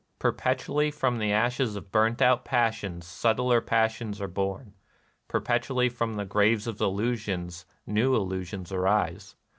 [0.17, 4.73] Perpetually from the ashes of burnt out passions subtler passions are born,—
[5.27, 9.35] perpetually from the graves of illusions new illusions arise.